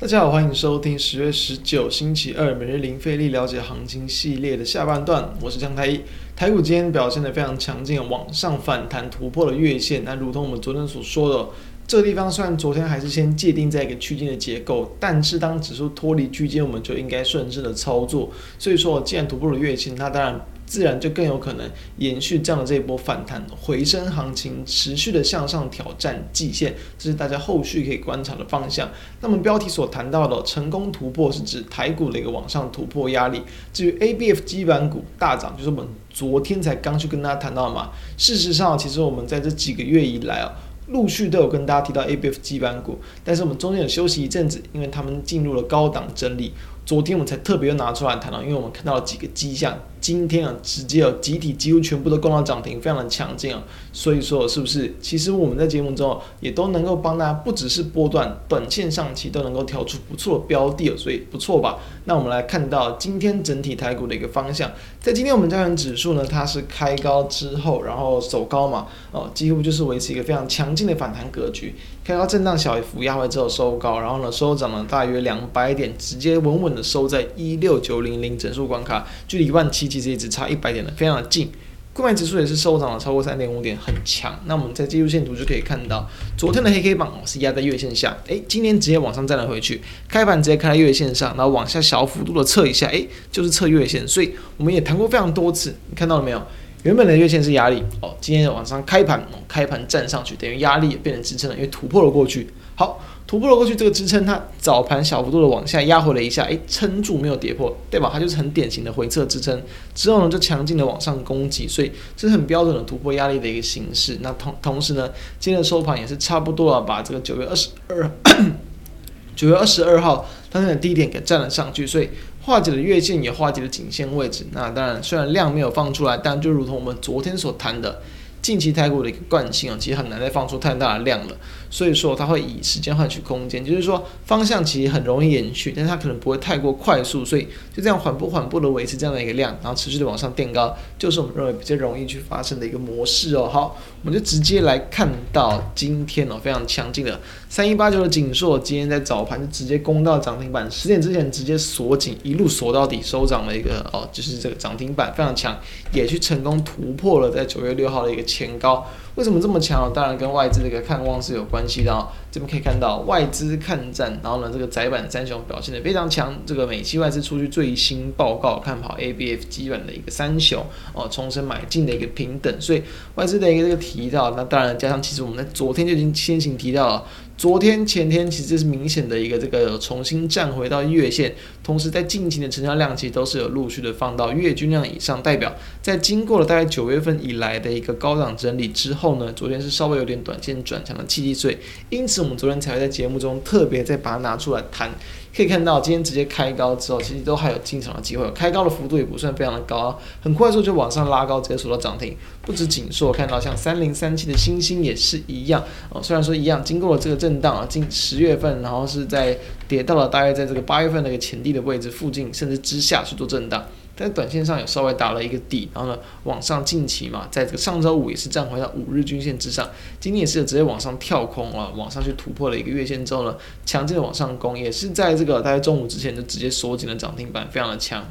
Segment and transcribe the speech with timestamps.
[0.00, 6.00] 大家好，欢迎收听十月十九星期二每日零费力了解行情系列的下半段，我是江太一。
[6.36, 10.04] 台股今天表现得非常强劲，往上反弹突破了月线。
[10.04, 11.48] 那如同我们昨天所说的，
[11.84, 18.30] 这个地方虽然昨天还是先界定在一个区间的结构，但是当指数脱离区间，我们就应该顺势的操作。
[18.56, 20.40] 所以说，既然突破了月线，那当然。
[20.68, 28.88] 自然就更有可能延续这样的这一波反弹回升行情，持续的向上挑战季线，这是大家后续可以观察的方向。
[29.22, 33.40] 那么标题所谈到的成功突破，是指台股的一个往上突破压力。
[33.72, 37.90] 至于 ABF 基板股大涨，就是我们昨天才刚去跟大家谈到的嘛。
[38.18, 40.52] 事实上，其实我们在这几个月以来啊，
[40.88, 46.52] 陆续都有跟大家提到 ABF 基板股，但是我们中间有休息一阵子，因为他们进入了高档整理。
[46.84, 49.78] 昨天我们才特别又拿出来谈到，因为我们看到了几个迹象。
[50.00, 53.62] 今天啊，直接有集体几乎全部都攻到涨停，非常的强劲啊。
[53.92, 61.78] 所以说，是不是其实我们在节目中也都能够帮大家，不只是波段、短线上期都能够调出不错的标的，所以不错吧？
[62.04, 79.87] 那我们来看到今天整体台股的一个方向，在今天我们加权指数呢，它是开高之后，然后走高嘛，哦，几乎就是维持一个非常强劲的反弹格局，开高震荡小幅压回之后收高，然后呢收涨了大约两百点，直接稳稳的收在一六九零零整数关卡，距离一万七。
[79.88, 81.50] 其实也只差一百点的，非常的近。
[81.94, 84.38] 购买指数也是收涨了超过三点五点，很强。
[84.46, 94.06] 那我们在技术线图就可以看到，昨天的黑 K 棒是压在月线下，诶，今天直接往上站了回去，开盘直接开在月线上，然后往下小幅度的测一下，诶，就是测月线。
[94.06, 96.40] 所以我们也谈过非常多次，你看到了没有？
[96.84, 102.46] 原本的月线是压力，哦，今天往上开盘，开盘站上去，等于压力也变成支撑了，因为突破了过去。
[102.76, 103.02] 好。
[103.28, 108.08] 突破了过去这个支撑，它早盘小幅度的往下压回了一下，诶，撑住没有跌破，对吧？
[108.10, 109.62] 它就是很典型的回撤支撑，
[109.94, 114.16] 之后呢就强劲的往上攻击，所以这是很标准的突破压力的一个形式。
[114.22, 118.10] 那同同时呢，今天的收盘也是差不多啊，把这个九月二十二
[119.36, 122.08] 九月二十二号当天的低点给站了上去，所以
[122.40, 124.46] 化解了月线也化解了颈线位置。
[124.52, 128.00] 那当然，虽然量没有放出来，但就如同我们昨天所谈的。
[128.40, 131.36] 近期台股的一个惯性啊，其实很难再放出太大的量了，
[131.68, 137.42] 所以说它会以时间换取空间，就是说方向其实很容易延续，但是它可能不会太过快速，所以
[137.74, 143.48] 就这样缓步缓步的维持这样的一个量，然后持续的往上垫高，就是我们认为比较容易去发生的一个模式哦。
[143.52, 147.20] 好，我们就直接来看到今天哦，非常强劲的
[147.50, 155.58] 三一八九的景硕，今天在早盘就直接攻到涨停板，十点之前直接锁紧，一路锁到底，收涨了一个哦，就是这个涨停板非常强，
[155.92, 158.27] 也去成功突破了在九月六号的一个。
[158.28, 158.86] 前高
[159.18, 159.92] 为什么这么强？
[159.92, 162.06] 当然跟外资的一个看望是有关系的哦。
[162.30, 166.32] 这边可以看到外资看涨，然后呢，这个窄板三雄表现的非常强。
[166.46, 170.64] 这个美期外资出具最新报告，看好 ABF 基本的一个三雄
[170.94, 172.60] 哦，重新买进的一个平等。
[172.60, 172.80] 所以
[173.16, 177.04] 外资的一个这个提到，那当然加上其实我们在昨天就已经先行提到了。
[177.36, 191.56] 昨天、前天其实这是明显的一个这个重新站回到月线，同时在近期的成交量其实都是有陆续的放到月均量以上，代表在经过了大概九月份以来的一个高档整理之后后呢，昨天是稍微有点短线转强的契机，所以
[191.88, 194.90] 因此我们昨天才会在节目中特别再把它拿出来谈。
[195.38, 198.28] 可以看到，今天直接开高之后，其实都还有进场的机会。
[198.32, 202.16] 开高的幅度也不算非常的高，很快速就往上拉高，直接锁到涨停。
[202.42, 206.02] 不止景硕，看到像三零三七的星星也是一样哦。
[206.02, 209.38] 虽然说一样，经过了这个震荡啊，近十月份，然后是在
[209.68, 213.64] 跌到了大约在这个八月份那个前低的位置附近，甚至之下去做震荡。
[213.96, 219.68] 在短线上有稍微打了一个底，然后呢，往上近期嘛，在这个上周五也是站回到五日均线之上，
[219.98, 223.34] 今天也是直接往上跳空啊，往上去突破了一个月线之后呢，
[223.66, 228.04] 强劲的往上攻，也是在这个个大概中午之前就直接锁紧了涨停板，非常的强。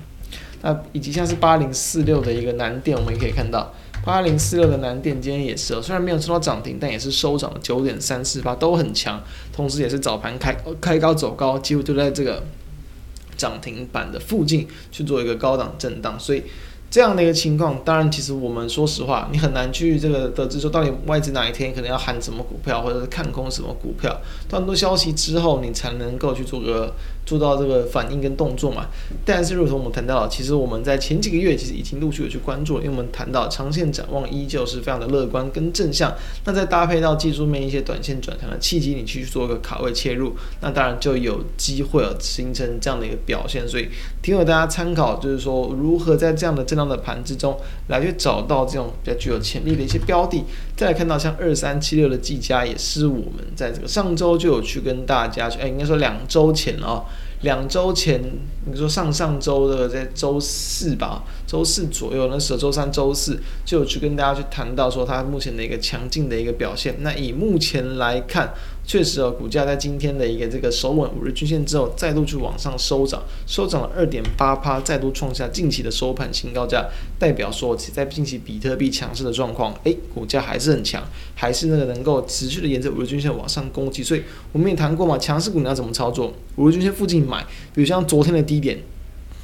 [0.62, 3.74] 那以及像是八零四六的一个南电，我们也可以看到
[4.06, 12.42] 八零四六的南电今天也是哦，虽然没有收到涨停，但也是收涨了九点三四八，都很强，同时也是早盘开开高走高，几乎就在这个。
[13.38, 16.42] 涨停板的附近去做一个高档震荡，所以
[16.90, 24.20] 这样的一个情况，当然其实我们说实话，你很难去这个得知说到底外资哪一天可能要喊什么股票，或者是看空什么股票，
[24.50, 26.92] 到很多消息之后，你才能够去做个。
[27.28, 28.88] 做到这个反应跟动作嘛，
[29.26, 36.16] 但是如同我们谈到，其实我们在前几个月其实已经陆续有去关注了，因为我们谈到长线展望依旧是非常的乐观跟正向，
[36.46, 43.90] 那再搭配到技术面一些短线转强的契机，你去做一个卡位切入，那当然就有机会了形成这样的一个表现，所以
[44.22, 47.60] 提供大家参考，就是说如何在这样的震荡的盘之中
[47.90, 50.46] 来去找到这种比较具有潜力的一些标的，
[50.78, 57.04] 再来看到像二三七六的技嘉也是我们在这个上周就有去跟大家去，哎，应该说两周前、哦。
[57.42, 58.20] 两周前，
[58.66, 66.96] 你说上上周的在周四吧，周四左右，那时候周三、周四就有去跟大家去谈到说它目前的一个强劲的一个表现。
[67.02, 68.52] 那以目前来看，
[68.88, 76.88] 确实哦，股价在今天的一个这个守稳五日均线之后，再度去往上收涨，收涨了二点八趴，再度创下近期的收盘新高价，
[77.20, 81.04] 代表说其在近期比特币强势的状况，诶，股价还是很强，
[81.36, 84.02] 还是那个能够持续的沿着五日均线往上攻击。
[84.02, 84.24] 所以
[84.54, 86.32] 我们也谈过嘛，强势股你要怎么操作？
[86.56, 87.46] 五日均线附近买，
[87.76, 88.80] 比如像昨天的低点。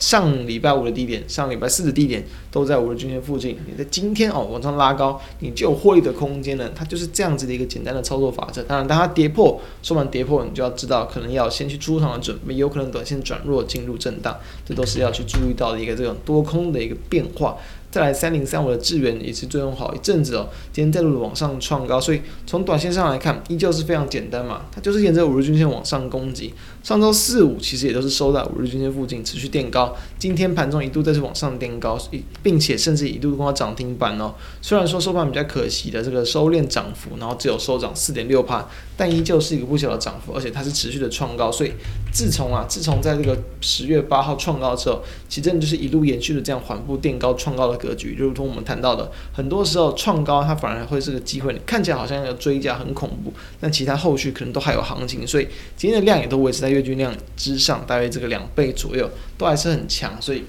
[0.03, 2.21] 上礼拜五的低点，上礼拜四的低点
[2.51, 3.57] 都在五日均线附近。
[3.65, 6.69] 你在今天哦往上拉高，你就有获利的空间了。
[6.75, 8.61] 它就是这样子的一个简单的操作法则。
[8.63, 17.55] 当然，当它跌破，说完跌破，你就要知道可能要先去出场的准备，有可能短线转弱进入震荡，这都是要去注意到的一个这种多空的一个变化。
[17.93, 26.51] 再来三零三五的智原也是最终好一阵子哦，今天再度往上创高，所以从短线上来看，依旧是非常简单嘛，它就是沿着五日均线往上攻击。
[26.81, 31.95] 上周四五其实也都是收在五日均线附近持续垫高，今天盘中一度再次往上垫高，
[32.41, 34.33] 并且甚至一度攻到涨停板哦。
[34.59, 38.67] 虽然说收盘比较可惜的这个收敛涨幅，然后只有收涨四点六趴，
[38.97, 41.71] 但依旧是一个不小的涨幅，而且它是持续的创高，所以
[42.13, 47.73] 自从啊自从在这个十月八号创高之后，其实真的就是一路延续的这样缓步垫高创高的。
[47.77, 51.59] 格局，就如同我们谈到的，很多时候创高它反而会是个机会。
[51.65, 55.27] 看起来好像要追加很恐怖，但其他后续可能都还有行情。
[55.27, 60.15] 所以今天的量也都维持在月均量之上，大约这个两倍左右，都还是很强。
[60.21, 60.43] 所以。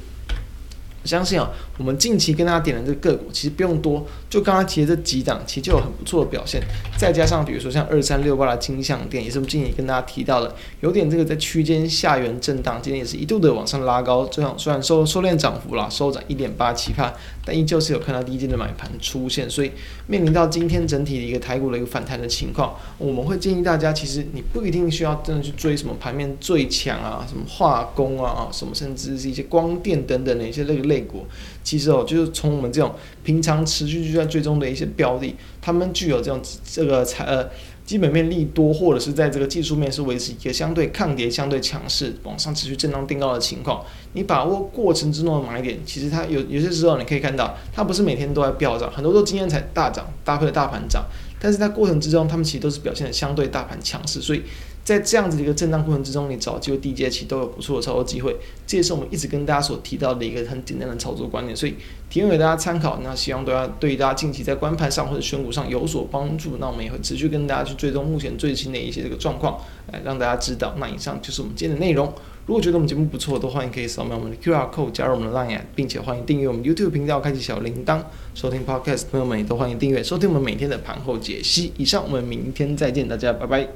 [1.03, 6.63] 我相信啊，我们近期跟大家点的这个个股，其实不用多，就刚刚提的这几档，其实就有很不错的表现。
[6.97, 17.13] 再加上比如说像二三六八的金像电，也是我们近期跟大家提到的，有点这个在区间下缘震荡，今天也是一度的往上拉高，这样虽然收收敛涨幅了，收涨一点八七帕，
[17.45, 19.71] 但依旧是有看到低阶的买盘出现，所以
[20.07, 30.95] 面临到今天整体的一个台股的一个反弹的情况，我们会建议大家，其实你不一定需要真的去追什么盘面最强啊，什么化工啊，什么甚至是一些光电等等的一些那个类。
[30.95, 31.27] 类股
[31.65, 32.95] 其实哦，就是从我们这种
[33.25, 37.49] 平常持续就在追踪的一些标的，他们具有这种这个财呃
[37.85, 43.83] 基本面利多，或者是在这个技术面是维持一个相对抗跌、相对强势，往上持续震荡定高的情况。
[44.13, 51.05] 你把握过程之中的买点，其实它有有些时候你可以看到，它不是每天都在飙涨，很多都今天才大涨，搭配了大盘涨，
[51.41, 54.43] 但是在过程之中，他们其实都是表现的相对大盘强势，所以。
[54.85, 58.37] 在这样子的一个震荡过程之中，你找机会低接期都有不错的操作机会，
[58.67, 61.75] 这也是我们一直跟大家所提到的一个很简单的操作观念，所以
[62.11, 63.01] 提供给大家参考。
[63.03, 66.59] 那希望大家对大家近期在观盘上或者选股上有所帮助。
[66.61, 69.59] 那我们也会持续跟大家去追踪目前最新的一些这个状况，
[69.91, 70.75] 来让大家知道。
[70.79, 72.13] 那以上就是我们今天的内容。
[72.47, 78.03] 如果觉得我们节目不错，都欢迎可以扫描我们的 QR code 加入我们的 Line，并且欢迎订阅我们 YouTube 频道，开启小铃铛，
[78.35, 79.05] 收听 Podcast。
[79.11, 81.73] 朋友们也都欢迎订阅收听我们每天的盘后解析。
[81.79, 83.75] 以上，我们明天再见，大家拜拜。